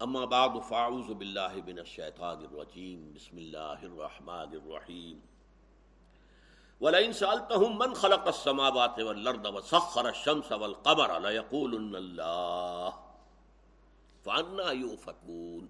[0.00, 5.18] اما بعد فاعوذ باللہ من الشیطان الرجیم بسم اللہ الرحمن الرحیم
[6.80, 12.92] ولئن سألتهم من خلق السماوات والارض وسخر الشمس والقمر ليقولن الله.
[14.24, 15.68] فأنا يؤفكون.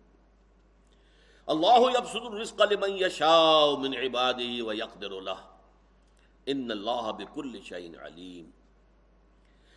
[1.49, 5.39] الله يبسط الرزق لمن يشاء من عباده ويقدر له.
[6.49, 8.53] ان الله بكل شيء عليم.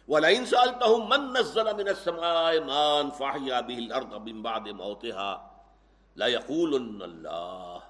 [0.08, 5.52] ولئن سألتهم من نزل من السماء ماء فأحيا به الأرض من بعد موتها
[6.16, 7.84] لا يقولن الله.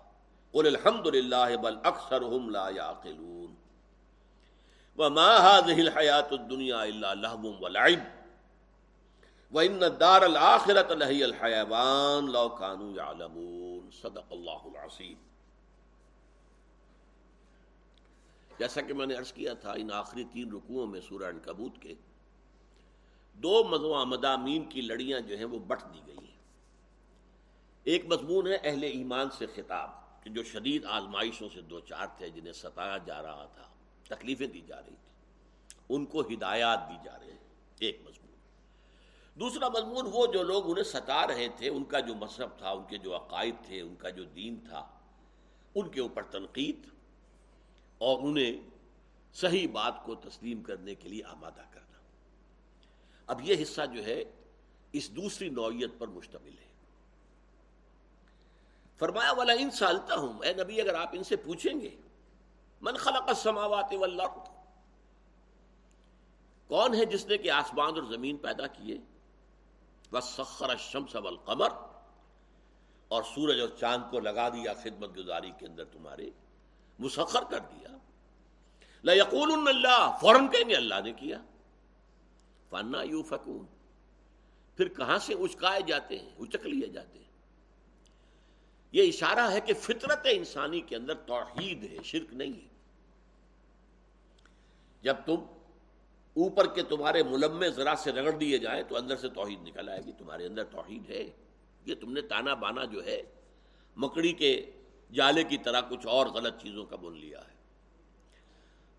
[0.54, 3.58] قل الحمد لله بل أكثرهم لا يعقلون.
[4.98, 8.04] وما هذه الحياة الدنيا إلا لهو ولعب.
[9.52, 13.92] وإن الدار الآخرة لهي الحيوان لو كانوا يعلمون.
[13.92, 15.31] صدق الله العظيم.
[18.62, 21.94] جیسا کہ میں نے عرض کیا تھا، ان آخری تین رکوعوں میں سورہ انکبوت کے
[23.36, 26.40] دو مضوع مدامین کی لڑیاں جو ہیں وہ بٹ دی گئی ہیں۔
[27.84, 29.90] ایک مضمون ہے اہل ایمان سے خطاب،
[30.24, 33.68] کہ جو شدید آزمائشوں سے دو چار تھے جنہیں ستایا جا رہا تھا،
[34.08, 37.38] تکلیفیں دی جا رہی تھی ان کو ہدایات دی جا رہے ہیں۔
[37.80, 38.38] ایک مضمون۔
[39.40, 42.84] دوسرا مضمون وہ جو لوگ انہیں ستا رہے تھے، ان کا جو مذہب تھا، ان
[42.90, 44.88] کے جو عقائد تھے، ان کا جو دین تھا،
[45.76, 46.88] ان کے اوپر تنقید
[48.02, 48.70] اور انہیں
[49.34, 51.98] صحیح بات کو تسلیم کرنے کے لیے آمادہ کرنا۔
[53.28, 54.24] اب یہ حصہ جو ہے
[54.92, 56.72] اس دوسری نوعیت پر مشتمل ہے۔
[58.98, 61.90] فرمایا والا ان سالتا ہوں اے نبی، اگر آپ ان سے پوچھیں گے،
[62.82, 64.50] من خلق السماوات والارض
[66.68, 68.98] کون ہے جس نے کہ آسمان اور زمین پیدا کیے؟
[70.12, 71.70] وسخر الشمس والقمر۔
[73.08, 76.30] اور سورج اور چاند کو لگا دیا خدمت گزاری کے اندر تمہارے۔
[77.02, 77.98] مسخر کر دیا۔
[79.04, 81.42] لا یقول اللہ، فوراً کہیں گے اللہ نے کیا۔
[82.70, 83.66] فنا یو فکون
[84.78, 87.26] پھر کہاں سے اچکائے جاتے ہیں؟ اچک لیے جاتے ہیں۔
[88.92, 92.68] یہ اشارہ ہے کہ فطرت انسانی کے اندر توحید ہے، شرک نہیں ہے۔
[95.02, 95.36] جب تم
[96.34, 100.02] اوپر کے تمہارے ملمے ذرا سے رگڑ دیے جائیں تو اندر سے توحید نکل آئے
[100.06, 101.30] گی۔ تمہارے اندر توحید ہے۔
[101.86, 103.22] یہ تم نے تانا بانا جو ہے،
[103.96, 104.72] مکڑی کے
[105.14, 107.52] جالے کی طرح کچھ اور غلط چیزوں کا بن لیا ہے۔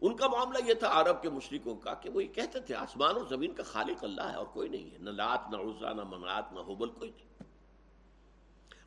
[0.01, 3.15] ان کا معاملہ یہ تھا عرب کے مشرقوں کا کہ وہ یہ کہتے تھے، آسمان
[3.15, 6.03] اور زمین کا خالق اللہ ہے اور کوئی نہیں ہے۔ نہ لات، نہ عزا، نہ
[6.03, 7.43] منات، نہ حبل، کوئی نہیں۔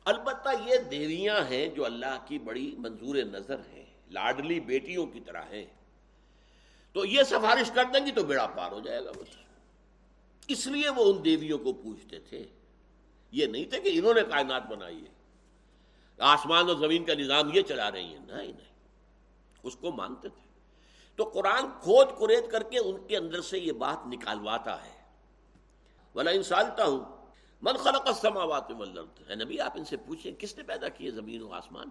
[0.04, 5.42] البتہ یہ دیویاں ہیں جو اللہ کی بڑی منظور نظر ہیں، لاڈلی بیٹیوں کی طرح
[5.42, 5.66] ہیں۔
[6.92, 9.36] تو یہ سفارش کر دیں گی تو بیڑا پار ہو جائے گا بس۔
[10.48, 12.44] اس لیے وہ ان دیویوں کو پوچھتے تھے۔
[13.32, 15.15] یہ نہیں تھے کہ انہوں نے کائنات بنائی ہے۔
[16.18, 18.74] آسمان اور زمین کا نظام یہ چلا رہی ہیں۔ نہیں نہیں۔
[19.62, 20.46] اس کو مانتے تھے۔
[21.16, 25.02] تو قرآن کھود کرید کر کے ان کے اندر سے یہ بات نکالواتا ہے۔
[26.14, 27.26] بلا انسالتا ہوں
[27.62, 31.42] من خلق السماوات والارض ہے نبی، آپ ان سے پوچھیں کس نے پیدا کیے زمین
[31.42, 31.86] و آسمان؟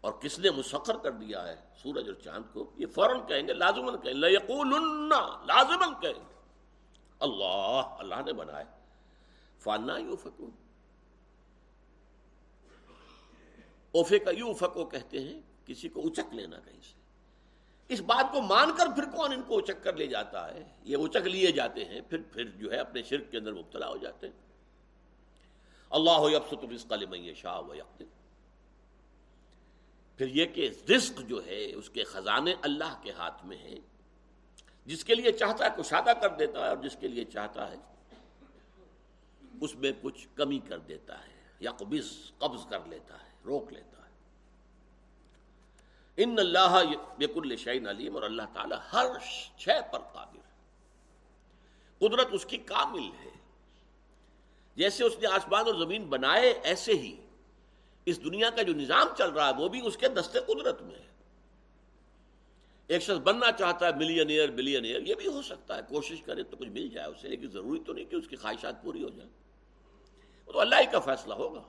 [0.00, 3.52] اور کس نے مسخر کر دیا ہے سورج اور چاند کو؟ یہ فوراً کہیں گے
[3.52, 5.14] لازمن کہیں لَيَقُولُنَّ
[5.46, 6.34] لازمن کہیں گے۔
[7.20, 8.64] اللہ اللہ نے بنائے
[9.58, 10.50] فانا یو فکو
[13.92, 17.00] اوفے کا یو فکو کہتے ہیں، کسی کو اچک لینا کہیں سے۔
[17.88, 20.96] اس بات کو مان کر پھر کون ان کو اچک کر لے جاتا ہے؟ یہ
[20.96, 24.26] اچک لیے جاتے ہیں، پھر پھر جو ہے اپنے شرک کے اندر مبتلا ہو جاتے
[24.26, 24.34] ہیں۔
[25.90, 28.04] اللہ یبسط الرزق لمن یشاء و یقدر۔
[30.16, 33.80] پھر یہ کہ رزق جو ہے، اس کے خزانے اللہ کے ہاتھ میں ہیں،
[34.86, 37.76] جس کے لیے چاہتا ہے کشادہ کر دیتا ہے اور جس کے لیے چاہتا ہے
[39.60, 43.96] اس میں کچھ کمی کر دیتا ہے، یا قبض قبض کر لیتا ہے۔ روک لیتا
[43.96, 44.10] ہے۔
[46.16, 46.82] ان اللہ
[47.18, 49.06] بیک الشعین علیم اور اللہ تعالیٰ ہر
[49.58, 50.50] شے پر قادر ہے۔
[51.98, 53.30] قدرت اس کی کامل ہے۔
[54.76, 57.26] جیسے اس نے آسمان اور زمین بنائے، ایسے ہی
[58.06, 60.94] اس دنیا کا جو نظام چل رہا ہے، وہ بھی اس کے دستے قدرت میں
[60.94, 61.10] ہے۔
[62.86, 66.22] ایک شخص بننا چاہتا ہے ملین ایئر بلین ایئر یہ بھی ہو سکتا ہے۔ کوشش
[66.22, 69.02] کرے تو کچھ مل جائے اسے، لیکن ضروری تو نہیں کہ اس کی خواہشات پوری
[69.02, 69.30] ہو جائیں۔
[70.46, 71.62] وہ تو اللہ ہی کا فیصلہ ہوگا۔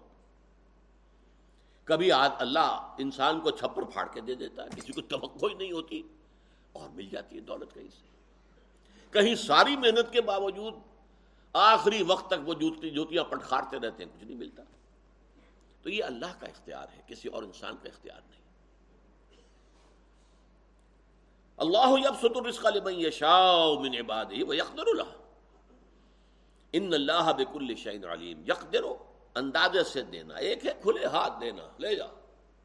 [1.83, 5.71] کبھی اللہ انسان کو چھپر پھاڑ کے دے دیتا ہے، کسی کو توقع ہی نہیں
[5.71, 6.03] ہوتی،
[6.71, 8.07] اور مل جاتی ہے دولت کہیں سے۔
[9.11, 10.73] کہیں ساری محنت کے باوجود
[11.53, 14.63] آخری وقت تک وہ جوتی جوتیاں پٹخارتے رہتے ہیں، کچھ نہیں ملتا۔
[15.81, 18.41] تو یہ اللہ کا اختیار ہے، کسی اور انسان کا اختیار نہیں۔
[21.57, 25.11] اللہ یبسط الرزق لمن یشاء من عباده ويقدر له۔
[26.73, 31.95] ان اللہ بكل شيء علیم۔ یقدر اندازے سے دینا، ایک ہے کھلے ہاتھ دینا، لے
[31.95, 32.05] جا۔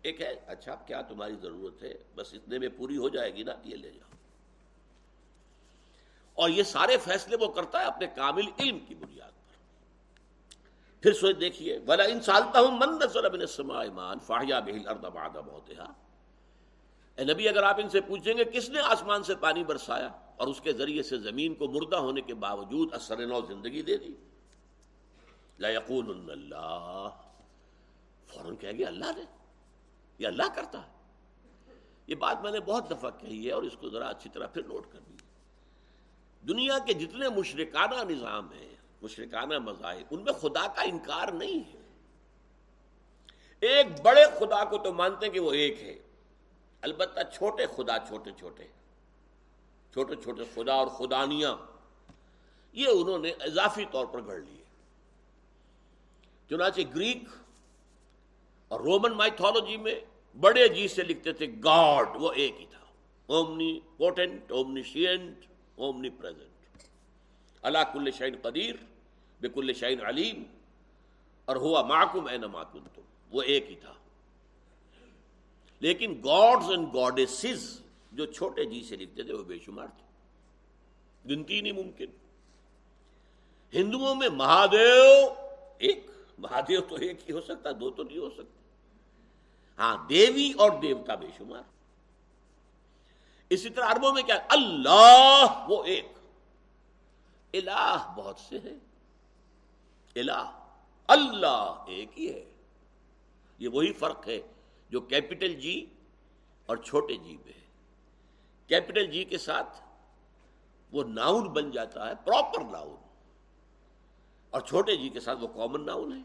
[0.03, 3.53] ایک ہے اچھا کیا تمہاری ضرورت ہے؟ بس اتنے میں پوری ہو جائے گی نا
[3.65, 4.17] یہ لے جاؤ
[6.35, 9.57] اور یہ سارے فیصلے وہ کرتا ہے اپنے کامل علم کی بنیاد پر۔
[11.03, 13.25] پھر سوچ دیکھیے بلا ان سالتا ہوں من نظر
[13.81, 15.71] ایمان فاہیا بہل ارد بادہ بہت
[17.17, 20.49] اے نبی، اگر آپ ان سے پوچھیں گے، کس نے آسمان سے پانی برسایا؟ اور
[20.49, 24.15] اس کے ذریعے سے زمین کو مردہ ہونے کے باوجود اثر نو زندگی دے دی۔
[25.59, 27.09] لا یقول اللہ۔
[28.27, 29.23] فوراً کہہ گیا، اللہ نے۔
[30.19, 30.93] یہ اللہ کرتا ہے۔
[32.07, 34.63] یہ بات میں نے بہت دفعہ کہی ہے اور اس کو ذرا اچھی طرح پھر
[34.63, 35.13] نوٹ کر دی
[36.49, 41.83] دنیا کے جتنے مشرکانہ نظام ہیں، مشرکانہ مذاہب، ان میں خدا کا انکار نہیں ہے۔
[43.61, 45.99] ایک بڑے خدا کو تو مانتے ہیں کہ وہ ایک ہے۔
[46.81, 48.65] البتہ چھوٹے خدا، چھوٹے چھوٹے۔
[49.93, 51.57] چھوٹے چھوٹے خدا اور خدانیاں۔
[52.73, 54.66] یہ انہوں نے اضافی طور پر گھڑ لیے۔
[56.51, 57.25] چنانچہ گریک
[58.69, 60.01] اور رومن مائتھولوجی میں
[60.41, 62.85] بڑے جی سے لکھتے تھے، گاڈ، وہ ایک ہی تھا۔
[63.27, 66.83] Omnipotent omniscient omnipresent
[67.63, 68.75] اللہ کل شعین قدیر
[69.41, 70.43] بے کل شعین علیم۔
[71.45, 73.93] اور ہوا معکم اے نماکن تم۔ وہ ایک ہی تھا۔
[75.81, 77.81] لیکن گاڈز اینڈ گاڈیسز
[78.13, 80.07] جو چھوٹے جی سے لکھتے تھے، وہ بے شمار تھے۔
[81.35, 82.07] گنتی نہیں ممکن۔
[83.75, 85.35] ہندوؤں میں مہادیو
[85.79, 86.07] ایک۔
[86.39, 88.61] مہادیو تو ایک ہی ہو سکتا، دو تو نہیں ہو سکتا
[89.79, 91.63] ہاں دیوی اور دیوتا بے شمار۔
[93.51, 96.09] اسی طرح عربوں میں کیا، اللہ وہ ایک۔
[97.53, 98.79] الہ بہت سے ہیں۔
[100.15, 100.71] الہ،
[101.09, 102.45] اللہ ایک ہی ہے۔
[103.59, 104.41] یہ وہی فرق ہے
[104.91, 105.87] جو کیپٹل جی
[106.67, 107.67] اور چھوٹے جی میں ہے۔
[108.67, 109.83] کیپٹل جی کے ساتھ
[110.93, 113.06] وہ ناؤن بن جاتا ہے، پراپر ناؤن۔
[114.57, 116.23] اور چھوٹے جی کے ساتھ وہ کامن ناؤن ہے۔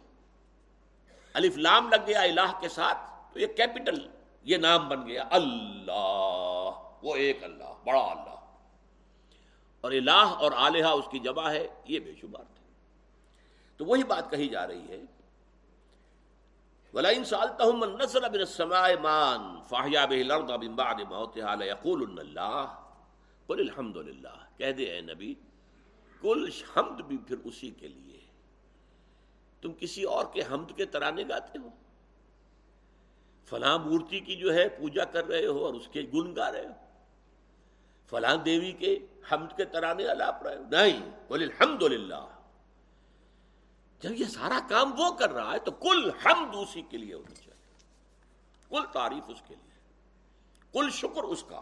[1.34, 2.98] الف لام لگ گیا الہ کے ساتھ
[3.34, 4.08] تو یہ کیپٹل
[4.44, 6.72] یہ نام بن گیا اللہ۔
[7.04, 8.36] وہ ایک اللہ، بڑا اللہ۔
[9.82, 12.74] اور الہ اور آلیہ اس کی جمع ہے، یہ بے شمار تھے۔
[13.78, 15.02] تو وہی بات کہی جا رہی ہے۔
[16.94, 22.68] وَلَئِن سَأَلْتَهُم مَّن نَّزَلَ مِنَ السَّمَاءِ مَاءً فَأَحْيَا بِهِ الْأَرْضَ مِن بَعْدِ مَوْتِهَا لَيَقُولُنَّ اللَّهُ۔
[23.48, 25.34] قُلِ الْحَمْدُ لِلَّهِ۔ کہہ دے اے نبی،
[26.22, 28.11] کل حمد بھی پھر اسی کے لیے۔
[29.62, 31.70] تم کسی اور کے حمد کے ترانے گاتے ہو۔
[33.46, 36.66] فلاں مورتی کی جو ہے پوجا کر رہے ہو اور اس کے گن گا رہے
[36.66, 36.74] ہو۔
[38.10, 39.00] فلاں دیوی کے
[39.32, 42.38] حمد کے ترانے الاپ رہے ہو۔ نہیں بولے الحمد للہ
[44.00, 47.36] جب یہ سارا کام وہ کر رہا ہے تو کل حمد اسی کے لیے ہونی
[47.36, 47.52] چاہیے۔
[48.70, 49.72] کل تعریف اس کے لیے۔
[50.74, 51.62] کل شکر اس کا۔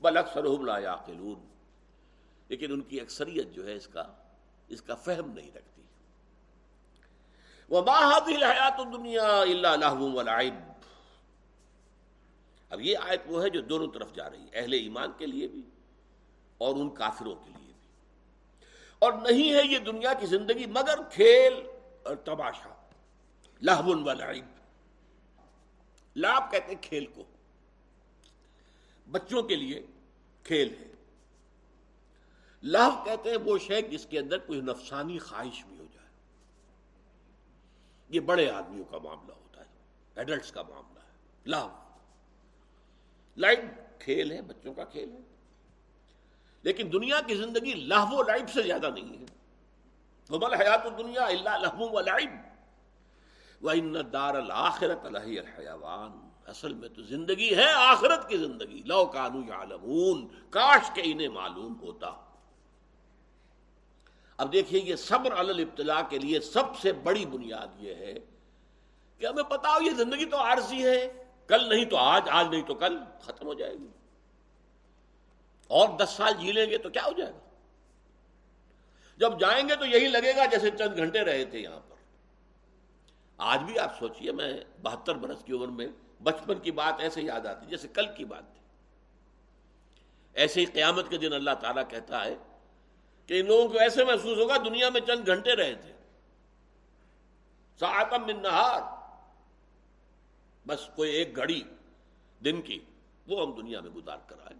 [0.00, 1.48] بل اکثر لا یاقلون۔
[2.48, 4.02] لیکن ان کی اکثریت جو ہے اس کا
[4.68, 5.75] اس کا فہم نہیں رکھتی
[7.68, 7.82] وہ
[8.28, 9.94] حیات دنیا اللہ
[12.70, 15.48] اب یہ آیت وہ ہے جو دونوں طرف جا رہی ہے، اہل ایمان کے لیے
[15.48, 15.62] بھی
[16.58, 17.72] اور ان کافروں کے لیے بھی۔
[18.98, 21.54] اور نہیں ہے یہ دنیا کی زندگی مگر کھیل
[22.04, 22.86] اور تماشا
[23.62, 24.58] لہو ولعب۔
[26.16, 27.24] لاب کہتے ہیں کھیل کو۔
[29.10, 29.86] بچوں کے لیے
[30.42, 30.86] کھیل ہے۔
[32.62, 35.75] لہو کہتے ہیں وہ شے جس کے اندر کوئی نفسانی خواہش بھی
[38.08, 39.66] یہ بڑے آدمیوں کا معاملہ ہوتا ہے
[40.16, 41.10] ایڈلٹس کا معاملہ ہے۔
[41.46, 41.68] لاو
[43.36, 43.58] لائف
[43.98, 45.18] کھیل ہے، بچوں کا کھیل ہے۔
[46.62, 49.24] لیکن دنیا کی زندگی لاہو لائف سے زیادہ نہیں ہے۔
[50.30, 52.30] وہ حیات دنیا اللہ لہو و لائب
[53.62, 59.40] وہ ان دار الآخرت الحیوان اصل میں تو زندگی ہے، آخرت کی زندگی۔ لو کانو
[59.48, 59.64] یا
[60.50, 62.25] کاش کے انہیں معلوم ہوتا۔
[64.36, 68.14] اب دیکھیے یہ صبر ابتلا کے لیے سب سے بڑی بنیاد یہ ہے
[69.18, 72.62] کہ ہمیں پتا ہو یہ زندگی تو عارضی ہے، کل نہیں تو آج آج نہیں
[72.62, 73.88] تو کل، ختم ہو جائے گی۔
[75.68, 77.38] اور دس سال جی لیں گے تو کیا ہو جائے گا؟
[79.16, 81.96] جب جائیں گے تو یہی لگے گا جیسے چند گھنٹے رہے تھے یہاں پر۔
[83.36, 85.88] آج بھی آپ سوچئے، میں بہتر برس کی عمر میں
[86.22, 88.60] بچپن کی بات ایسے یاد آتی، جیسے کل کی بات تھی۔
[90.34, 92.36] ایسے ہی قیامت کے دن اللہ تعالیٰ کہتا ہے
[93.26, 95.92] کہ ان لوگوں کو ایسے محسوس ہوگا دنیا میں چند گھنٹے رہے تھے۔
[97.78, 98.80] ساعتم من نہار۔
[100.66, 101.62] بس کوئی ایک گھڑی
[102.44, 102.84] دن کی
[103.28, 104.56] وہ ہم دنیا میں گزار کر آئے۔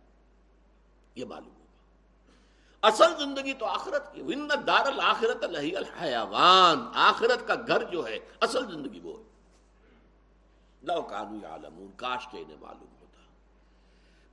[1.15, 1.67] یہ معلوم ہوگا۔
[2.89, 8.73] اصل زندگی تو آخرت کی ون دار الآخرت الحیوان۔ آخرت کا گھر جو ہے، اصل
[8.73, 9.27] زندگی وہ۔ ہے
[10.83, 13.21] لو کانو عالم کاش کے انہیں معلوم ہوتا۔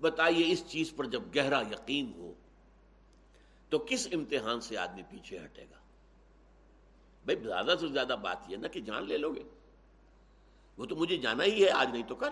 [0.01, 2.33] بتائیے اس چیز پر جب گہرا یقین ہو
[3.73, 5.77] تو کس امتحان سے آدمی پیچھے ہٹے گا؟
[7.25, 9.43] بھائی، زیادہ سے زیادہ بات یہ نا کہ جان لے لو گے۔
[10.77, 12.29] وہ تو مجھے جانا ہی ہے، آج نہیں تو کل۔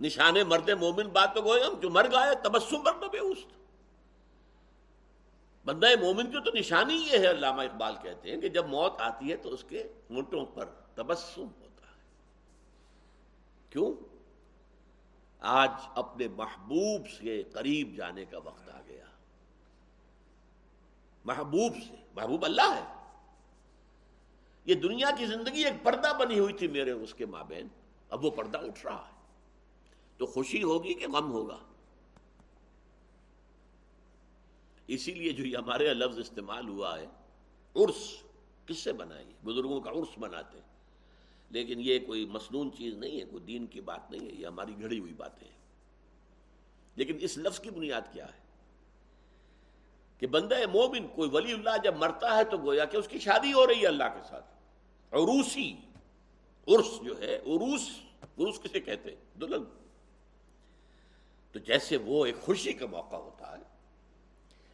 [0.00, 3.38] نشانے مرد مومن بات تو گوئے ہم، جو مر گئے، تبسم بے اس
[5.64, 9.30] بندہ مومن کی تو نشانی یہ ہے، علامہ اقبال کہتے ہیں کہ جب موت آتی
[9.30, 12.00] ہے تو اس کے مونٹوں پر تبسم ہوتا ہے۔
[13.70, 13.94] کیوں؟
[15.40, 18.81] آج اپنے محبوب سے قریب جانے کا وقت آ
[21.24, 23.02] محبوب سے، محبوب اللہ ہے۔
[24.64, 27.68] یہ دنیا کی زندگی ایک پردہ بنی ہوئی تھی میرے اس کے مابین۔
[28.08, 29.12] اب وہ پردہ اٹھ رہا ہے۔
[30.16, 31.58] تو خوشی ہوگی کہ غم ہوگا۔
[34.86, 37.06] اسی لیے جو یہ ہمارے لفظ استعمال ہوا ہے،
[37.76, 38.22] عرس۔
[38.66, 40.68] کس سے بنائی بزرگوں کا عرس بناتے ہیں۔
[41.50, 44.72] لیکن یہ کوئی مصنون چیز نہیں ہے، کوئی دین کی بات نہیں ہے، یہ ہماری
[44.80, 45.58] گھڑی ہوئی باتیں ہیں۔
[46.96, 48.41] لیکن اس لفظ کی بنیاد کیا ہے؟
[50.22, 53.52] کہ بندہ مومن کوئی ولی اللہ جب مرتا ہے تو گویا کہ اس کی شادی
[53.52, 54.44] ہو رہی ہے اللہ کے ساتھ۔
[55.12, 55.76] عروسی،
[56.68, 57.88] عرس جو ہے، عروس
[58.22, 59.64] عروس کسے کہتے ہیں؟ دلہن۔
[61.52, 63.62] تو جیسے وہ ایک خوشی کا موقع ہوتا ہے،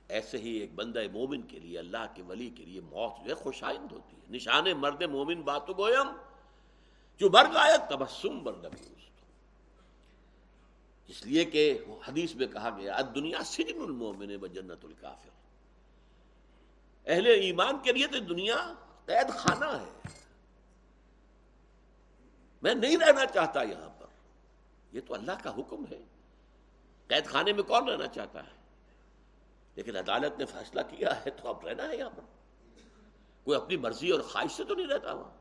[0.09, 3.35] ایسے ہی ایک بندہ مومن کے لیے، اللہ کے ولی کے لیے موت جو ہے
[3.35, 6.17] خوش آئند ہوتی ہے۔ نشان مرد مومن بات گویم
[7.19, 8.65] جو برگ آیا، تبسم برد
[11.09, 15.29] اس لیے کہ حدیث میں کہا گیا دنیا سجن المومن و جنت الکافر۔
[17.07, 18.75] اہل ایمان کے لیے تو دنیا
[19.07, 20.09] قید خانہ ہے۔
[22.63, 24.07] میں نہیں رہنا چاہتا یہاں پر۔
[24.93, 26.05] یہ تو اللہ کا حکم ہے۔
[27.07, 28.51] قید خانے میں کون رہنا چاہتا ہے؟
[29.75, 32.23] لیکن عدالت نے فیصلہ کیا ہے تو اب رہنا ہے یہاں پر۔
[33.45, 35.37] کوئی اپنی مرضی اور خواہش سے تو نہیں رہتا وہاں۔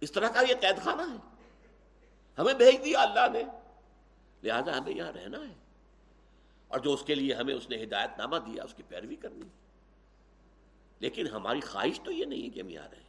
[0.00, 1.16] اس طرح کا یہ قید خانہ ہے۔
[2.38, 3.59] ہمیں بھیج دیا اللہ نے۔
[4.42, 5.54] لہذا ہمیں یہاں رہنا ہے۔
[6.68, 9.48] اور جو اس کے لیے ہمیں اس نے ہدایت نامہ دیا، اس کی پیروی کرنی۔
[11.00, 13.02] لیکن ہماری خواہش تو یہ نہیں کہ ہم یہاں رہیں۔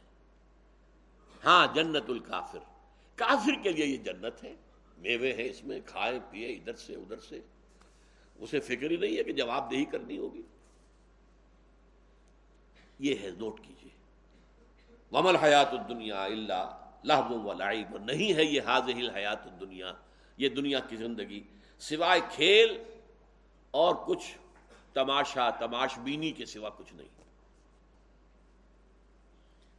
[1.44, 2.58] ہاں جنت الکافر۔
[3.14, 4.54] کافر کے لیے یہ جنت ہے۔
[4.98, 7.40] میوے ہیں اس میں، کھائے، پیے، ادھر سے ادھر سے۔
[8.38, 10.42] اسے فکر ہی نہیں ہے کہ جواب دہی کرنی ہوگی۔
[12.98, 13.90] یہ ہے، نوٹ کیجیے
[15.12, 16.78] ومل حیات الدنیا اللہ
[17.30, 19.92] و لائب نہیں ہے یہ حاضر حیات الدنیا
[20.36, 21.42] یہ دنیا کی زندگی۔
[21.78, 22.82] سوائے کھیل
[23.70, 24.38] اور کچھ
[24.94, 27.08] تماشا، تماش بینی کے سوا کچھ نہیں۔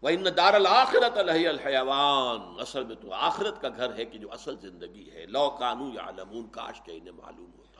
[0.02, 4.56] وہ ان دار الآخرت الحیوان اصل میں تو آخرت کا گھر ہے کہ جو اصل
[4.62, 7.80] زندگی ہے۔ لو کانو یا علمون کاش کے انہیں معلوم ہوتا۔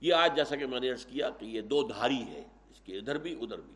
[0.00, 2.98] یہ آج جیسا کہ میں نے عرض کیا کہ یہ دو دھاری ہے، اس کے
[2.98, 3.72] ادھر بھی ادھر بھی۔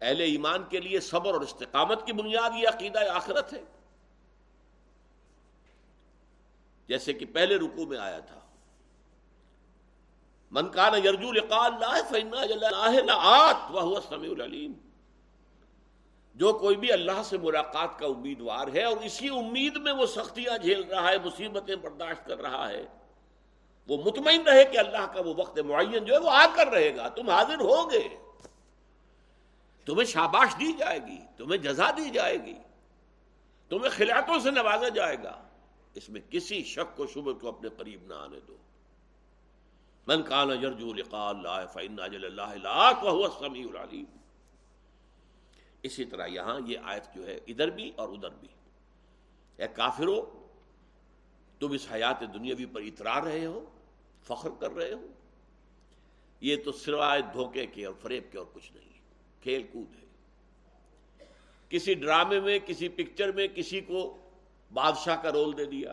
[0.00, 3.62] اہل ایمان کے لیے صبر اور استقامت کی بنیاد یہ عقیدہ آخرت ہے۔
[6.88, 8.40] جیسے کہ پہلے رکو میں آیا تھا۔
[10.50, 12.10] من کان یرجو لقاء اللہ
[14.08, 14.72] سمیع العلیم۔
[16.34, 20.58] جو کوئی بھی اللہ سے ملاقات کا امیدوار ہے اور اسی امید میں وہ سختیاں
[20.58, 22.86] جھیل رہا ہے، مصیبتیں برداشت کر رہا ہے،
[23.88, 26.96] وہ مطمئن رہے کہ اللہ کا وہ وقت معین جو ہے وہ آ کر رہے
[26.96, 28.08] گا، تم حاضر ہو گے۔
[29.86, 32.54] تمہیں شاباش دی جائے گی، تمہیں جزا دی جائے گی،
[33.68, 35.47] تمہیں خلاتوں سے نوازا جائے گا۔
[35.94, 38.56] اس میں کسی شک کو شبہ کو اپنے قریب نہ آنے دو۔
[40.06, 44.04] من کان یرجو لقاء اللہ فإن اجل اللہ لاک وهو السمیع العلیم۔
[45.82, 48.48] اسی طرح یہاں یہ آیت جو ہے ادھر بھی اور ادھر بھی۔
[49.56, 50.48] اے کافرو،
[51.58, 53.64] تم اس حیات دنیاوی پر اترا رہے ہو،
[54.22, 55.06] فخر کر رہے ہو۔
[56.40, 58.98] یہ تو سوائے دھوکے کے اور فریب کے اور کچھ نہیں ہے،
[59.42, 60.08] کھیل کود ہے۔
[61.68, 64.27] کسی ڈرامے میں، کسی پکچر میں، کسی کو
[64.72, 65.92] بادشاہ کا رول دے دیا۔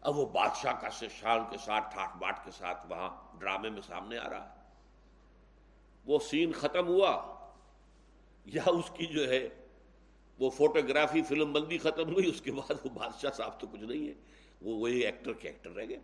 [0.00, 4.18] اب وہ بادشاہ کا شان کے ساتھ ٹھاٹ باٹ کے ساتھ وہاں ڈرامے میں سامنے
[4.18, 4.54] آ رہا ہے۔
[6.06, 7.36] وہ سین ختم ہوا۔
[8.44, 9.48] یا اس کی جو ہے،
[10.38, 14.08] وہ فوٹوگرافی فلم بندی ختم ہوئی، اس کے بعد وہ بادشاہ صاحب تو کچھ نہیں
[14.08, 14.12] ہے۔
[14.62, 15.98] وہ وہی ایکٹر کے ایکٹر رہ گئے۔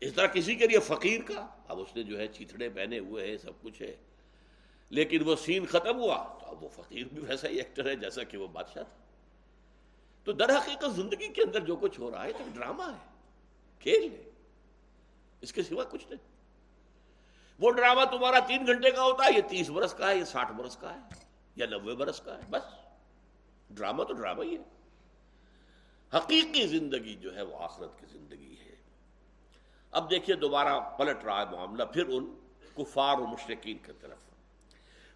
[0.00, 3.30] اس طرح کسی کے لیے فقیر کا؟ اب اس نے جو ہے چیتڑے پہنے ہوئے
[3.30, 3.96] ہیں، سب کچھ ہے۔
[4.90, 8.22] لیکن وہ سین ختم ہوا، تو اب وہ فقیر بھی ویسا ہی ایکٹر ہے جیسا
[8.22, 9.03] کہ وہ بادشاہ تھا۔
[10.24, 13.14] تو در حقیقت زندگی کے اندر جو کچھ ہو رہا ہے تو ڈرامہ ہے۔
[13.78, 14.30] کھیل ہے۔
[15.40, 16.34] اس کے سوا کچھ نہیں۔
[17.58, 20.52] وہ ڈرامہ تمہارا تین گھنٹے کا ہوتا ہے، یہ تیس برس کا ہے، یہ ساٹھ
[20.52, 21.00] برس کا ہے،
[21.56, 22.62] یا نوے برس کا ہے، بس۔
[23.70, 24.62] ڈرامہ تو ڈرامہ ہی ہے۔
[26.16, 28.74] حقیقی زندگی جو ہے، وہ آخرت کی زندگی ہے۔
[29.90, 32.38] اب دیکھیے، دوبارہ پلٹ رہا ہے معاملہ، پھر ان
[32.74, 34.18] کفار و مشرقین کی طرف۔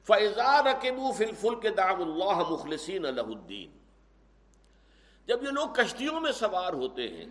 [0.06, 3.77] فیضا رقبو فل کے دام اللہ مخلصین الدین
[5.28, 7.24] جب یہ لوگ کشتیوں میں سوار ہوتے ہیں،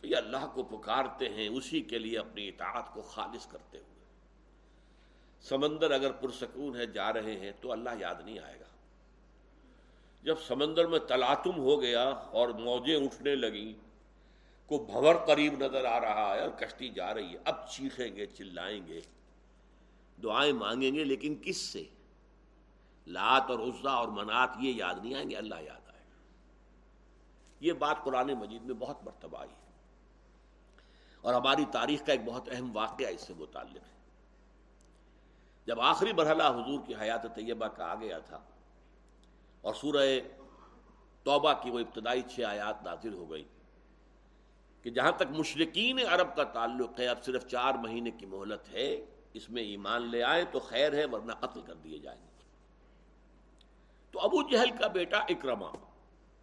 [0.00, 4.04] تو یہ اللہ کو پکارتے ہیں، اسی کے لیے اپنی اطاعت کو خالص کرتے ہوئے۔
[5.40, 8.64] سمندر اگر پرسکون ہے، جا رہے ہیں، تو اللہ یاد نہیں آئے گا۔
[10.22, 13.72] جب سمندر میں تلاتم ہو گیا اور موجیں اٹھنے لگیں،
[14.68, 18.26] کو بھور قریب نظر آ رہا ہے اور کشتی جا رہی ہے، اب چیخیں گے،
[18.26, 19.00] چلائیں گے۔
[20.22, 21.84] دعائیں مانگیں گے، لیکن کس سے؟
[23.06, 25.81] لات اور عزا اور منات، یہ یاد نہیں آئیں گے، اللہ یاد
[27.62, 29.70] یہ بات قرآن مجید میں بہت مرتبہ آئی ہے۔
[31.20, 34.02] اور ہماری تاریخ کا ایک بہت اہم واقعہ اس سے متعلق ہے۔
[35.66, 38.40] جب آخری مرحلہ حضور کی حیات طیبہ کا آ گیا تھا
[39.60, 40.20] اور سورہ
[41.22, 43.44] توبہ کی وہ ابتدائی چھ آیات نازل ہو گئی
[44.82, 49.06] کہ جہاں تک مشرقین عرب کا تعلق ہے، اب صرف چار مہینے کی مہلت ہے،
[49.32, 52.42] اس میں ایمان لے آئے تو خیر ہے، ورنہ قتل کر دیے جائیں گے۔
[54.10, 55.70] تو ابو جہل کا بیٹا اکرما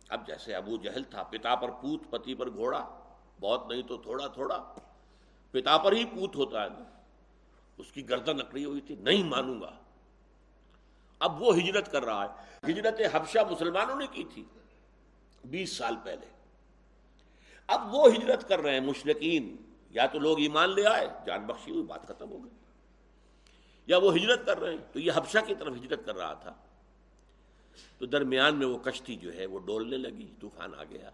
[0.09, 2.99] اب جیسے ابو جہل تھا، پتا پر پوت، پتی پر گھوڑا،
[3.39, 4.73] بہت نہیں تو تھوڑا تھوڑا۔
[5.51, 6.67] پتا پر ہی پوت ہوتا ہے
[7.77, 9.71] اس کی گردن اکڑی ہوئی تھی، نہیں مانوں گا۔
[11.19, 14.43] اب وہ ہجرت کر رہا ہے۔ ہجرت حبشہ مسلمانوں نے کی تھی،
[15.45, 16.25] بیس سال پہلے۔
[17.67, 19.55] اب وہ ہجرت کر رہے ہیں مشرقین۔
[19.89, 22.51] یا تو لوگ ایمان لے آئے، جان بخشی ہوئی، بات ختم ہو گئی۔
[23.87, 26.53] یا وہ ہجرت کر رہے ہیں۔ تو یہ حبشہ کی طرف ہجرت کر رہا تھا۔
[27.97, 31.09] تو درمیان میں وہ کشتی جو ہے وہ ڈولنے لگی، طوفان آ گیا۔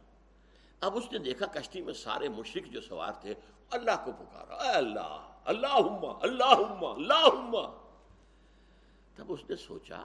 [0.81, 3.34] اب اس نے دیکھا کشتی میں سارے مشرق جو سوار تھے،
[3.69, 5.79] اللہ کو پکارا۔ اے اللہ اللہ
[6.22, 7.74] اللہ اللہ
[9.15, 10.03] تب اس نے سوچا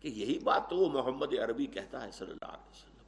[0.00, 2.98] کہ یہی بات تو وہ محمد عربی کہتا ہے صلی اللہ علیہ وسلم۔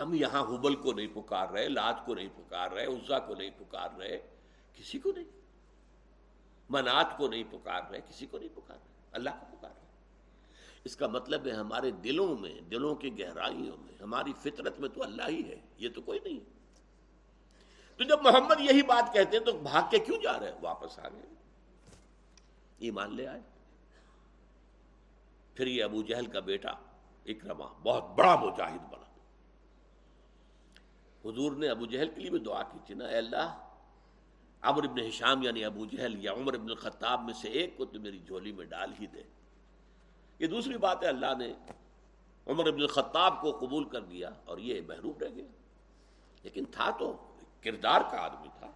[0.00, 3.50] ہم یہاں حبل کو نہیں پکار رہے، لات کو نہیں پکار رہے عزا کو نہیں
[3.58, 4.18] پکار رہے،
[4.74, 5.30] کسی کو نہیں۔
[6.70, 9.83] منات کو نہیں پکار رہے، کسی کو نہیں پکار رہے، اللہ کو پکار رہے۔
[10.84, 15.02] اس کا مطلب ہے ہمارے دلوں میں، دلوں کی گہرائیوں میں، ہماری فطرت میں تو
[15.02, 16.40] اللہ ہی ہے، یہ تو کوئی نہیں۔
[17.98, 20.98] تو جب محمد یہی بات کہتے ہیں تو بھاگ کے کیوں جا رہے ہیں؟ واپس
[20.98, 21.34] آ گئے۔
[22.78, 23.40] ایمان لے آئے۔
[25.54, 26.70] پھر یہ ابو جہل کا بیٹا
[27.26, 29.04] اکرما بہت بڑا مجاہد بنا۔
[31.28, 33.68] حضور نے ابو جہل کے لیے بھی دعا کی تھی نا، اے اللہ
[34.62, 38.00] عمر ابن حشام یعنی ابو جہل یا عمر ابن الخطاب میں سے ایک کو تو
[38.00, 39.22] میری جھولی میں ڈال ہی دے۔
[40.38, 41.52] یہ دوسری بات ہے، اللہ نے
[42.46, 45.44] عمر ابن الخطاب کو قبول کر دیا اور یہ محروب رہ گیا۔
[46.42, 48.70] لیکن تھا تو کردار کا آدمی تھا۔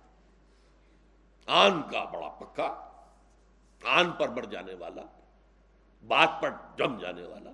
[1.46, 2.92] آن کا بڑا پکا،
[3.84, 5.02] آن پر بڑھ جانے والا،
[6.06, 7.50] بات پر جم جانے والا۔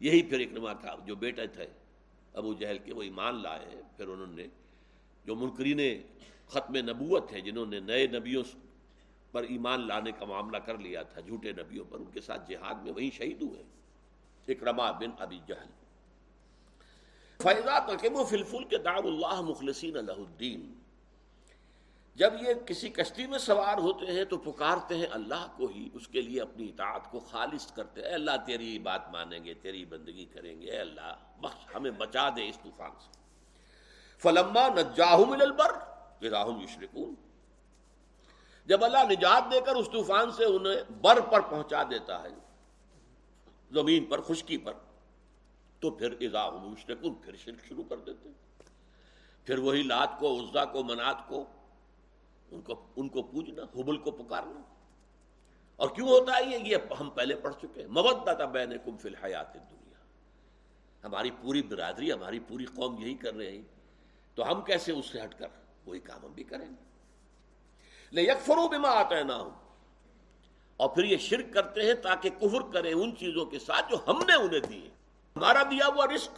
[0.00, 1.66] یہی پھر اکرما کا جو بیٹا تھے
[2.32, 4.46] ابو جہل کے، وہ ایمان لائے۔ پھر انہوں نے،
[5.24, 6.02] جو منکرین
[6.46, 8.42] ختم نبوت ہیں جنہوں نے نئے نبیوں
[9.32, 12.74] پر ایمان لانے کا معاملہ کر لیا تھا، جھوٹے نبیوں پر، ان کے ساتھ جہاد
[12.74, 13.62] میں وہی شہید ہوئے۔
[14.48, 15.70] اکرما بن ابی جہل۔
[17.42, 20.74] فیضا تقیم فلفل کے دار اللہ مخلصین اللہ الدین
[22.14, 26.08] جب یہ کسی کشتی میں سوار ہوتے ہیں تو پکارتے ہیں اللہ کو ہی، اس
[26.08, 29.84] کے لیے اپنی اطاعت کو خالص کرتے ہیں۔ اے اللہ، تیری بات مانیں گے، تیری
[29.84, 33.10] بندگی کریں گے۔ اے اللہ، بخش، ہمیں بچا دے اس طوفان سے۔
[34.18, 35.72] فلما نجاہم البر
[36.26, 37.14] راہم یشرکون
[38.66, 42.28] جب اللہ نجات دے کر اس طوفان سے انہیں بر پر پہنچا دیتا ہے،
[43.70, 44.72] زمین پر، خشکی پر،
[45.80, 46.28] تو پھر
[46.62, 48.28] مشرکون پھر شرک شروع کر دیتے
[49.44, 51.44] پھر وہی لات کو، عزا کو، منات کو،
[52.50, 54.60] ان کو ان کو پوجنا، حبل کو پکارنا۔
[55.76, 59.08] اور کیوں ہوتا ہے یہ؟ یہ ہم پہلے پڑھ چکے ہیں۔ مبت بین کم فی
[59.08, 59.94] الحیات دنیا
[61.04, 63.62] ہماری پوری برادری، ہماری پوری قوم یہی کر رہے ہیں
[64.34, 65.48] تو ہم کیسے اس سے ہٹ کر
[65.86, 66.91] وہی کام ہم بھی کریں گے؟
[68.12, 68.78] لے یک فرو بھی
[69.22, 69.50] نہ ہوں
[70.76, 74.18] اور پھر یہ شرک کرتے ہیں تاکہ کفر کریں ان چیزوں کے ساتھ جو ہم
[74.18, 74.90] نے انہیں دیے
[75.36, 76.30] ہمارا دیا ہوا رزق۔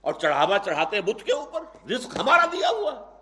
[0.00, 3.20] اور چڑھاوا چڑھاتے ہیں بت کے اوپر۔ رزق ہمارا دیا ہوا۔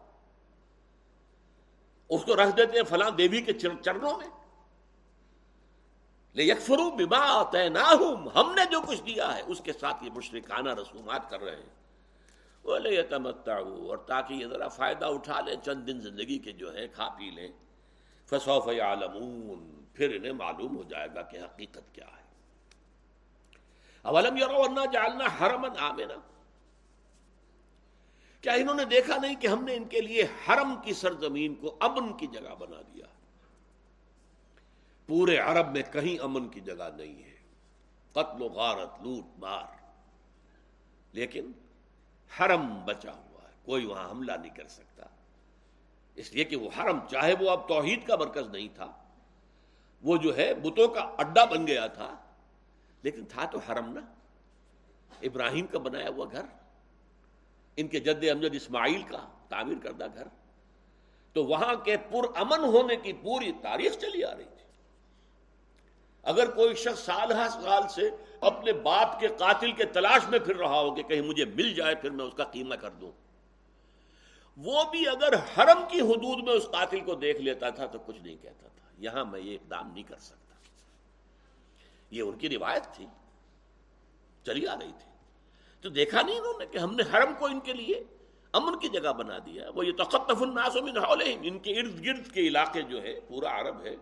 [2.08, 4.28] اس کو رکھ دیتے ہیں فلاں دیوی کے چرنوں میں۔
[6.34, 10.70] لے یکفرو بما آتیناہم۔ ہم نے جو کچھ دیا ہے، اس کے ساتھ یہ مشرکانہ
[10.70, 11.85] رسومات کر رہے ہیں۔
[12.66, 16.88] بولے یہ اور تاکہ یہ ذرا فائدہ اٹھا لیں، چند دن زندگی کے جو ہے
[16.88, 17.48] کھا پی لیں۔
[18.26, 22.22] فصوف عالمون پھر انہیں معلوم ہو جائے گا کہ حقیقت کیا ہے۔
[24.02, 26.14] اولم یرو جالنا حرمن آمنا؟
[28.40, 31.76] کیا انہوں نے دیکھا نہیں کہ ہم نے ان کے لیے حرم کی سرزمین کو
[31.80, 33.06] امن کی جگہ بنا دیا؟
[35.06, 37.36] پورے عرب میں کہیں امن کی جگہ نہیں ہے۔
[38.12, 39.76] قتل و غارت، لوٹ، مار۔
[41.12, 41.52] لیکن
[42.40, 45.06] حرم بچا ہوا ہے، کوئی وہاں حملہ نہیں کر سکتا۔
[46.14, 48.92] اس لیے کہ وہ حرم چاہے وہ اب توحید کا مرکز نہیں تھا۔
[50.02, 52.16] وہ جو ہے بتوں کا اڈا بن گیا تھا،
[53.02, 54.00] لیکن تھا تو حرم نا۔
[55.22, 56.42] ابراہیم کا بنایا ہوا گھر،
[57.76, 60.26] ان کے جد امجد اسماعیل کا تعمیر کردہ گھر۔
[61.32, 64.44] تو وہاں کے پر امن ہونے کی پوری تاریخ چلی آ رہی۔
[66.26, 68.10] اگر کوئی شخص سال ہر سال سے
[68.40, 71.94] اپنے باپ کے قاتل کے تلاش میں پھر رہا ہو کہ کہیں مجھے مل جائے،
[71.94, 73.12] پھر میں اس کا قیمہ کر دوں۔
[74.56, 78.16] وہ بھی اگر حرم کی حدود میں اس قاتل کو دیکھ لیتا تھا تو کچھ
[78.22, 80.54] نہیں کہتا تھا۔ یہاں میں یہ اقدام نہیں کر سکتا۔
[82.10, 83.06] یہ ان کی روایت تھی۔
[84.46, 85.10] چلی آ رہی تھی۔
[85.80, 88.04] تو دیکھا نہیں انہوں نے کہ ہم نے حرم کو ان کے لیے
[88.52, 92.32] امن کی جگہ بنا دیا۔ وہ یہ تخت الناس من حولہم۔ ان کے ارد گرد
[92.32, 93.96] کے علاقے جو ہے، پورا عرب ہے۔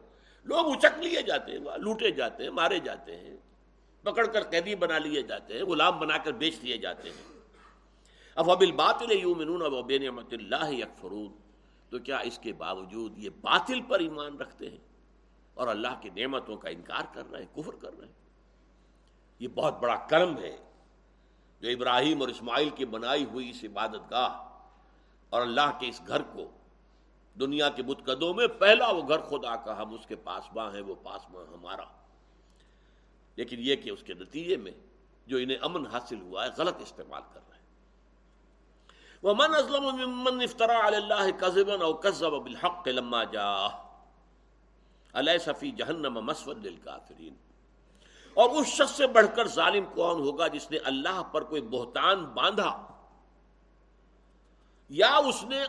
[0.44, 3.36] لوگ اچک لیے جاتے ہیں، لوٹے جاتے ہیں، مارے جاتے ہیں،
[4.02, 7.40] پکڑ کر قیدی بنا لیے جاتے ہیں، غلام بنا کر بیچ دیے جاتے ہیں۔
[8.34, 11.32] اب ابل باطل یومنون اب بے نعمت اللہ یکفرون۔
[11.90, 14.78] تو کیا اس کے باوجود یہ باطل پر ایمان رکھتے ہیں
[15.54, 18.12] اور اللہ کی نعمتوں کا انکار کر رہے ہیں، کفر کر رہے ہیں؟
[19.38, 20.56] یہ بہت بڑا کرم ہے
[21.60, 24.48] جو ابراہیم اور اسماعیل کی بنائی ہوئی اس عبادت گاہ
[25.30, 26.50] اور اللہ کے اس گھر کو
[27.40, 30.80] دنیا کے متقدوں میں، پہلا وہ گھر خدا کا ہم اس کے پاس ماں ہیں،
[30.80, 31.84] وہ پاس ماں ہمارا۔
[33.36, 34.72] لیکن یہ کہ اس کے نتیجے میں
[35.26, 37.64] جو انہیں امن حاصل ہوا ہے، غلط استعمال کر رہے ہیں۔
[39.22, 43.66] وہ من ازلم افطرا اللہ کذبن او کذب بالحق لما جا
[45.12, 47.34] علیہ صفی جہنم مسود للکافرین
[48.34, 52.24] اور اس شخص سے بڑھ کر ظالم کون ہوگا جس نے اللہ پر کوئی بہتان
[52.24, 52.86] باندھا؟
[54.88, 55.64] یا اس نے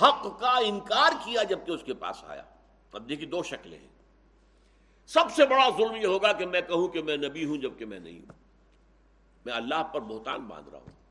[0.00, 2.42] حق کا انکار کیا جبکہ اس کے پاس آیا۔
[2.92, 3.88] اب دیکھیے دو شکلیں ہیں۔
[5.06, 7.98] سب سے بڑا ظلم یہ ہوگا کہ میں کہوں کہ میں نبی ہوں جبکہ میں
[7.98, 8.32] نہیں ہوں۔
[9.44, 11.02] میں اللہ پر بہتان باندھ رہا ہوں۔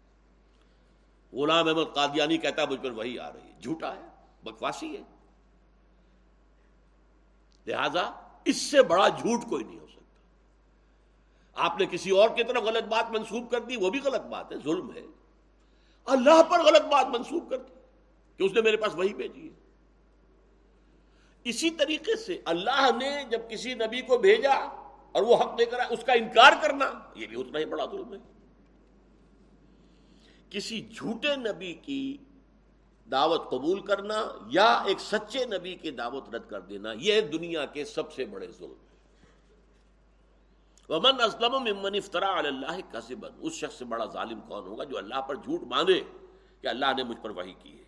[1.35, 4.01] غلام احمد قادیانی کہتا ہے، مجھ پر وہی آ رہی ہے۔ جھوٹا ہے،
[4.43, 5.01] بکواسی ہے۔
[7.67, 8.11] لہذا
[8.45, 10.01] اس سے بڑا جھوٹ کوئی نہیں ہو سکتا۔
[11.53, 14.51] آپ نے کسی اور کی طرف غلط بات منسوخ کر دی، وہ بھی غلط بات
[14.51, 15.01] ہے، ظلم ہے۔
[16.05, 17.80] اللہ پر غلط بات منسوخ کر دی۔
[18.37, 19.53] کہ اس نے میرے پاس وہی بھیجی ہے۔
[21.43, 24.53] اسی طریقے سے اللہ نے جب کسی نبی کو بھیجا
[25.11, 28.13] اور وہ حق دے کر اس کا انکار کرنا، یہ بھی اتنا ہی بڑا ظلم
[28.13, 28.19] ہے۔
[30.49, 32.17] کسی جھوٹے نبی کی
[33.11, 37.85] دعوت قبول کرنا یا ایک سچے نبی کی دعوت رد کر دینا، یہ دنیا کے
[37.85, 38.73] سب سے بڑے ظلم۔
[40.89, 45.21] ومن اسلم ممن افطرا اللہ کسبن اس شخص سے بڑا ظالم کون ہوگا جو اللہ
[45.21, 46.01] پر جھوٹ باندھے
[46.61, 47.80] کہ اللہ نے مجھ پر وہی کی ہے۔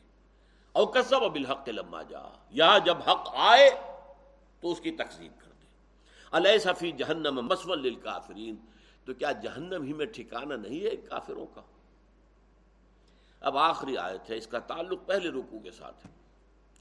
[0.74, 3.70] او کسب بالحق لما جا یا جب حق آئے
[4.62, 5.66] تو اس کی تقسیم کر دے۔
[6.32, 8.56] علیہ صفی جہنم مسول للکافرین،
[9.06, 11.62] تو کیا جہنم ہی میں ٹھکانہ نہیں ہے کافروں کا؟
[13.42, 16.12] اب آخری آیت ہے، اس کا تعلق پہلے رکو کے ساتھ ہے۔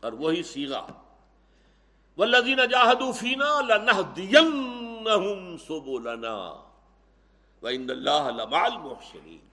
[0.00, 0.86] اور وہی سیگا
[2.16, 6.34] والذین جاہدوا فینا لنہدینہم سبلنا
[7.62, 9.51] وان اللہ لمع المحسنین۔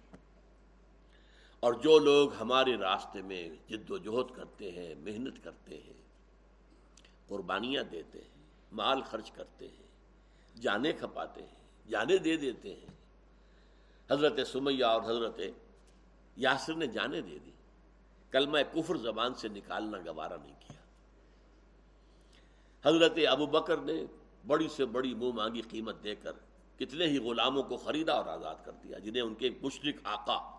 [1.60, 6.02] اور جو لوگ ہمارے راستے میں جد و جہد کرتے ہیں، محنت کرتے ہیں،
[7.28, 9.88] قربانیاں دیتے ہیں، مال خرچ کرتے ہیں،
[10.62, 12.86] جانے کھپاتے ہیں، جانے دے دیتے ہیں۔
[14.12, 15.40] حضرت سمیہ اور حضرت
[16.38, 17.52] یاسر نے جانے دے دی۔
[18.32, 20.82] کل میں کفر زبان سے نکالنا گوارا نہیں کیا۔
[22.90, 24.06] حضرت ابو بکر نے
[24.48, 26.32] بڑی سے بڑی منہ مانگی قیمت دے کر
[26.78, 30.59] کتنے ہی غلاموں کو خریدا اور آزاد کر دیا، جنہیں ان کے مشرق آقا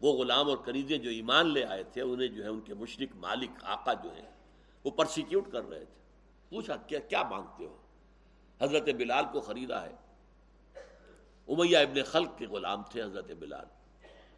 [0.00, 3.16] وہ غلام اور قریضے جو ایمان لے آئے تھے، انہیں جو ہے ان کے مشرق
[3.16, 4.30] مالک آقا جو ہے
[4.84, 6.00] وہ پرسیکیوٹ کر رہے تھے۔
[6.48, 7.76] پوچھا، کیا کیا مانگتے ہو؟
[8.60, 9.94] حضرت بلال کو خریدا ہے۔
[11.48, 13.66] امیہ ابن خلق کے غلام تھے حضرت بلال۔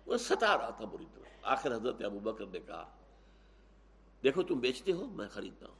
[0.06, 2.90] وہ ستا رہا تھا بری طرح۔ آخر حضرت ابو بکر نے کہا،
[4.22, 5.74] دیکھو تم بیچتے ہو، میں خریدتا ہوں۔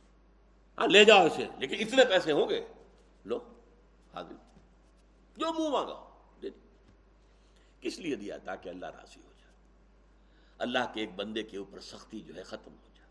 [0.79, 2.67] ہاں لے جاؤ اسے، لیکن اتنے پیسے ہوں گے۔
[3.25, 3.39] لو،
[4.15, 4.35] حاضر۔
[5.37, 6.09] جو منہ مانگا
[6.43, 6.51] دے۔
[7.81, 9.32] کس لیے دیا؟ تاکہ اللہ راضی ہو۔
[10.63, 13.11] اللہ کے ایک بندے کے اوپر سختی جو ہے ختم ہو جائے۔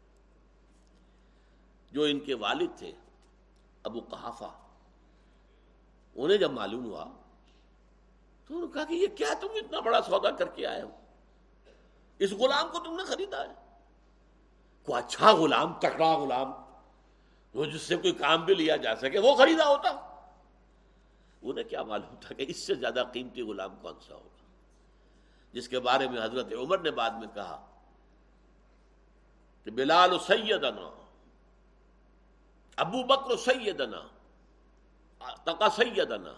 [1.92, 2.92] جو ان کے والد تھے،
[3.84, 4.60] ابو قحافہ،
[6.16, 7.06] انہیں جب معلوم ہوا،
[8.48, 10.90] تو انہوں نے کہا کہ یہ کیا تم اتنا بڑا سودا کر کے آئے ہو۔
[12.20, 13.78] اس غلام کو تم نے خریدا ہے۔
[14.86, 16.54] کوئی اچھا غلام، تکڑا غلام،
[17.54, 19.90] وہ جس سے کوئی کام بھی لیا جا سکے، وہ خریدا ہوتا۔
[21.42, 24.31] انہیں کیا معلوم تھا کہ اس سے زیادہ قیمتی غلام کون سا ہوگا؟
[25.54, 27.66] جس کے بارے میں حضرت عمر نے بعد میں کہا
[29.64, 31.06] کہ بلال سیدنا،
[32.76, 34.08] ابو بکر سیدنا
[35.44, 36.34] تقا سیدنا۔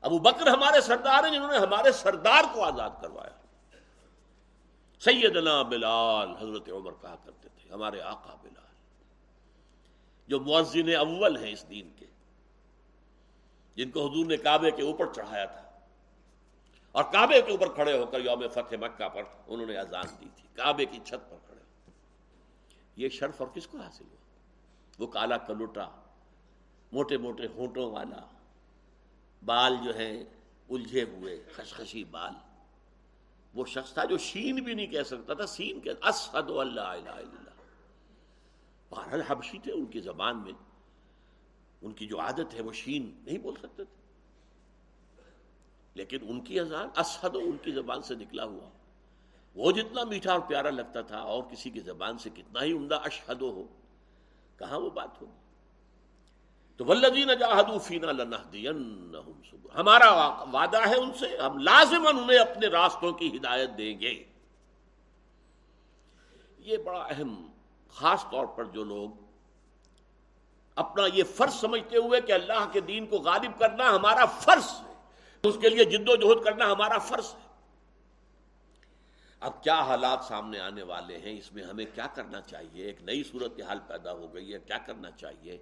[0.00, 3.30] ابو بکر ہمارے سردار ہیں جنہوں نے ہمارے سردار کو آزاد کروایا۔
[5.00, 8.62] سیدنا بلال، حضرت عمر کہا کرتے تھے، ہمارے آقا بلال۔
[10.28, 12.06] جو مؤذن اول ہیں اس دین کے،
[13.76, 15.71] جن کو حضور نے کعبے کے اوپر چڑھایا تھا۔
[16.92, 20.26] اور کعبے کے اوپر کھڑے ہو کر یوم فتح مکہ پر انہوں نے اذان دی
[20.36, 21.90] تھی، کعبے کی چھت پر کھڑے ہو
[22.96, 24.16] یہ شرف اور کس کو حاصل ہوا؟
[24.98, 25.88] وہ کالا کلوٹا،
[26.92, 28.26] موٹے موٹے ہونٹوں والا،
[29.44, 30.24] بال جو ہیں
[30.70, 32.32] الجھے ہوئے، خشخشی بال۔
[33.54, 37.10] وہ شخص تھا جو شین بھی نہیں کہہ سکتا تھا، سین کہ اسد اللہ الہ
[37.10, 37.50] الا
[38.90, 40.52] بہرحال حبشی تھے ان کی زبان میں۔
[41.82, 44.01] ان کی جو عادت ہے وہ شین نہیں بول سکتے تھے۔
[45.94, 48.68] لیکن ان کی اذان اسد ان کی زبان سے نکلا ہوا۔
[49.56, 52.98] وہ جتنا میٹھا اور پیارا لگتا تھا، اور کسی کی زبان سے کتنا ہی عمدہ
[53.04, 53.62] اشہد ہو،
[54.56, 55.40] کہاں وہ بات ہوگی؟
[56.76, 58.10] تو ولدین جاہدو فینا
[59.74, 60.10] ہمارا
[60.52, 64.14] وعدہ ہے ان سے، ہم لازمن انہیں اپنے راستوں کی ہدایت دیں گے۔
[66.58, 67.34] یہ بڑا اہم،
[67.94, 69.10] خاص طور پر جو لوگ
[70.76, 74.91] اپنا یہ فرض سمجھتے ہوئے کہ اللہ کے دین کو غالب کرنا ہمارا فرض ہے۔
[75.42, 77.48] اس کے لیے جد و جہد کرنا ہمارا فرض ہے۔
[79.40, 83.22] اب کیا حالات سامنے آنے والے ہیں؟ اس میں ہمیں کیا کرنا چاہیے؟ ایک نئی
[83.22, 85.58] صورت حال پیدا ہو گئی ہے، کیا کرنا چاہیے؟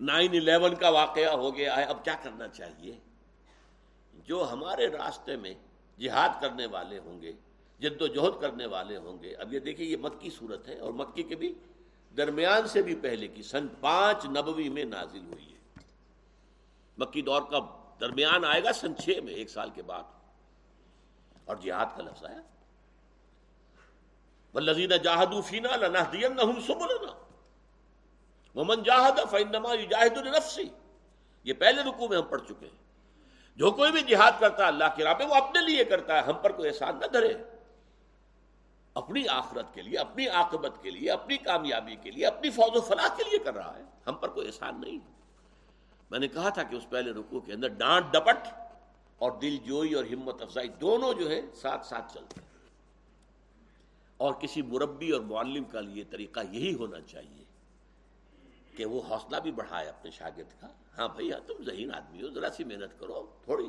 [0.00, 2.98] نائن الیون کا واقعہ ہو گیا ہے، اب کیا کرنا چاہیے؟
[4.14, 5.54] جو ہمارے راستے میں
[5.98, 7.32] جہاد کرنے والے ہوں گے،
[7.78, 10.92] جد و جہد کرنے والے ہوں گے، اب یہ دیکھیے، یہ مکی صورت ہے اور
[10.92, 11.54] مکی کے بھی
[12.16, 15.80] درمیان سے بھی پہلے کی سن پانچ نبوی میں نازل ہوئی ہے۔
[16.98, 20.02] مکی دور کا درمیان آئے گا سن چھ میں، ایک سال کے بعد۔
[21.44, 22.40] اور جہاد کا لفظ آیا۔
[24.60, 27.12] لذین جاہدو فینا لنا دین سبلنا۔
[28.54, 30.62] ومن جاہد فینما یجاہد لنفسی
[31.44, 32.84] یہ پہلے رکوع میں ہم پڑھ چکے ہیں۔
[33.56, 36.22] جو کوئی بھی جہاد کرتا ہے، اللہ کی راہ پہ وہ اپنے لیے کرتا ہے۔
[36.22, 37.34] ہم پر کوئی احسان نہ دھرے۔
[38.94, 42.80] اپنی آخرت کے لیے، اپنی عاقبت کے لیے، اپنی کامیابی کے لیے، اپنی فوج و
[42.80, 44.98] فلاح کے لیے کر رہا ہے۔ ہم پر کوئی احسان نہیں۔
[46.14, 48.46] میں نے کہا تھا کہ اس پہلے رکوع کے اندر ڈانٹ ڈپٹ
[49.18, 52.48] اور دل جوئی اور ہمت افزائی دونوں جو ہے ساتھ ساتھ چلتے ہیں۔
[54.16, 57.44] اور کسی مربی اور معلم کا لیے طریقہ یہی ہونا چاہیے
[58.76, 60.66] کہ وہ حوصلہ بھی بڑھائے اپنے شاگرد کا۔
[60.98, 63.68] ہاں بھیا ہاں، تم ذہین آدمی ہو، ذرا سی محنت کرو، تھوڑی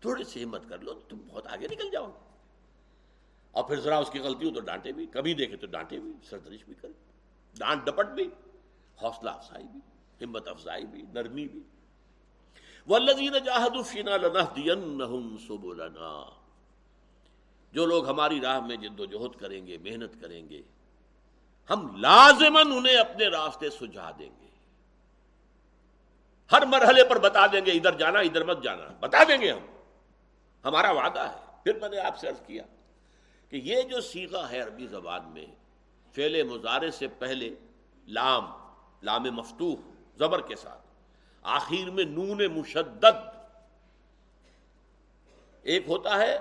[0.00, 2.36] تھوڑی سی ہمت کر لو، تم بہت آگے نکل جاؤ گے۔
[3.50, 6.12] اور پھر ذرا اس کی غلطی ہو تو ڈانٹے بھی، کبھی دیکھے تو ڈانٹے بھی
[6.24, 6.92] سردرش بھی کرے
[7.58, 8.30] ڈانٹ ڈپٹ بھی،
[9.02, 9.80] حوصلہ افزائی بھی،
[10.24, 11.60] ہمت افزائی بھی، نرمی بھی۔
[12.88, 16.30] والذین جاہدوا فینا لنہدینہم سبلنا۔
[17.72, 20.62] جو لوگ ہماری راہ میں جد و جہد کریں گے، محنت کریں گے،
[21.70, 24.46] ہم لازمن انہیں اپنے راستے سجھا دیں گے۔
[26.52, 29.66] ہر مرحلے پر بتا دیں گے، ادھر جانا، ادھر مت جانا۔ بتا دیں گے ہم۔
[30.64, 32.62] ہمارا وعدہ ہے۔ پھر میں نے آپ سے عرض کیا
[33.48, 35.46] کہ یہ جو سیگا ہے عربی زبان میں،
[36.14, 37.50] فعل مظاہرے سے پہلے
[38.08, 38.50] لام
[39.02, 39.76] لام مفتوح،
[40.18, 40.86] زبر کے ساتھ۔
[41.46, 43.36] آخر میں نون مشدد۔
[45.62, 46.38] ایک ہوتا ہے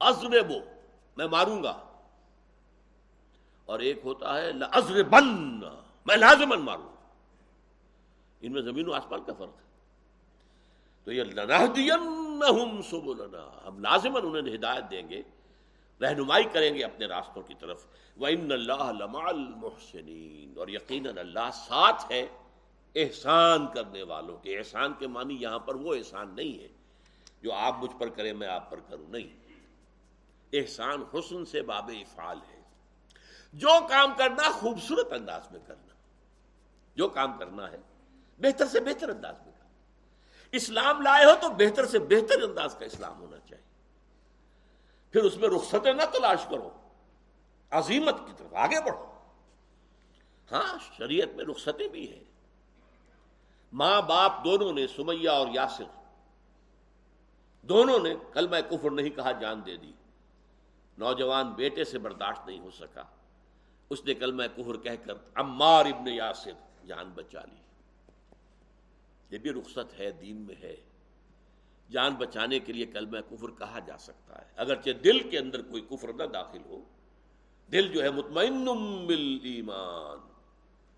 [0.00, 0.60] ازر بو
[1.16, 1.84] میں ماروں گا۔
[3.66, 5.60] اور ایک ہوتا ہے ازر بن
[6.06, 6.96] میں لازمن ماروں۔
[8.40, 9.68] ان میں زمین و آسمان کا فرق ہے۔
[11.04, 11.24] تو یہ
[12.82, 15.22] سبلنا، ہم لازمن انہیں ہدایت دیں گے۔
[16.02, 17.86] رہنمائی کریں گے اپنے راستوں کی طرف۔
[18.20, 22.26] وَإِنَّ اللَّهَ لَمَعَ الْمُحْسِنِينَ۔ اور یقیناً اللہ ساتھ ہے
[22.94, 26.68] احسان کرنے والوں کے۔ احسان کے معنی یہاں پر وہ احسان نہیں ہے
[27.42, 29.48] جو آپ مجھ پر کریں، میں آپ پر کروں۔ نہیں۔
[30.52, 32.62] احسان حسن سے باب افعال ہے۔
[33.52, 35.94] جو کام کرنا خوبصورت انداز میں کرنا۔
[36.96, 37.78] جو کام کرنا ہے،
[38.38, 39.68] بہتر سے بہتر انداز میں کرنا۔
[40.52, 43.67] اسلام لائے ہو تو بہتر سے بہتر انداز کا اسلام ہونا چاہیے۔
[45.10, 46.70] پھر اس میں رخصتیں نہ تلاش کرو۔
[47.70, 49.04] عظیمت کی طرف آگے بڑھو۔
[50.52, 52.24] ہاں شریعت میں رخصتیں بھی ہیں۔
[53.72, 55.84] ماں باپ دونوں نے سمیہ اور یاسر،
[57.62, 59.92] دونوں نے کل میں کفر نہیں کہا، جان دے دی۔
[60.98, 63.02] نوجوان بیٹے سے برداشت نہیں ہو سکا۔
[63.90, 67.56] اس نے کل میں کفر کہہ کر عمار ابن یاسر جان بچا لی۔
[69.30, 70.76] یہ بھی رخصت ہے، دین میں ہے۔
[71.90, 75.62] جان بچانے کے لیے کل میں کفر کہا جا سکتا ہے۔ اگرچہ دل کے اندر
[75.62, 76.82] کوئی کفر نہ داخل ہو،
[77.72, 78.68] دل جو ہے مطمئن
[79.42, 80.18] ایمان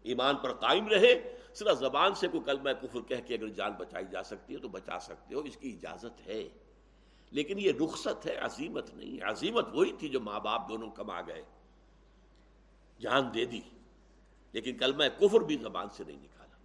[0.03, 3.73] ایمان پر قائم رہے، صرف زبان سے کوئی کل میں کفر کہہ کے اگر جان
[3.73, 6.49] بچائی جا سکتی ہے تو بچا سکتے ہو، اس کی اجازت ہے۔
[7.31, 11.43] لیکن یہ رخصت ہے، عظیمت نہیں، عظیمت وہی تھی جو ماں باپ دونوں کما گئے۔
[12.99, 13.61] جان دے دی،
[14.53, 16.57] لیکن کلمہ کفر بھی زبان سے نہیں نکالا۔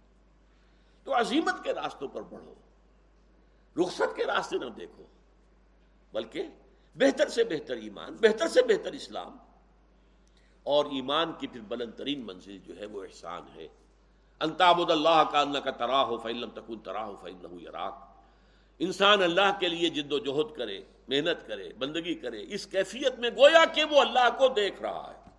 [1.04, 2.54] تو عظیمت کے راستوں پر بڑھو۔
[3.78, 5.02] رخصت کے راستے نہ دیکھو۔
[6.12, 6.42] بلکہ
[6.94, 9.36] بہتر سے بہتر ایمان، بہتر سے بہتر اسلام۔
[10.62, 13.68] اور ایمان کی پھر بلند ترین منزل جو ہے وہ احسان ہے۔
[14.40, 17.94] انتابد اللہ کا اللہ کا تراہ ہو فعلم تکن تراہ فعل یراک۔
[18.78, 23.30] انسان اللہ کے لیے جد و جہد کرے، محنت کرے، بندگی کرے، اس کیفیت میں
[23.30, 25.30] گویا کہ وہ اللہ کو دیکھ رہا ہے۔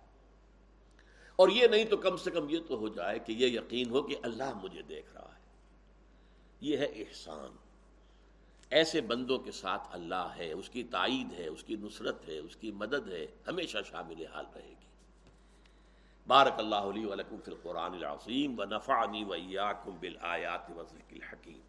[1.36, 4.02] اور یہ نہیں تو کم سے کم یہ تو ہو جائے کہ یہ یقین ہو
[4.02, 5.40] کہ اللہ مجھے دیکھ رہا ہے۔
[6.60, 7.67] یہ ہے احسان۔
[8.70, 12.56] ایسے بندوں کے ساتھ اللہ ہے، اس کی تائید ہے، اس کی نصرت ہے، اس
[12.56, 14.86] کی مدد ہے، ہمیشہ شامل حال رہے گی۔
[16.26, 21.67] بارک اللہ علی ولکم فی القرآن العظیم و نفعنی و ایاکم بالآیات و ذکر الحکیم۔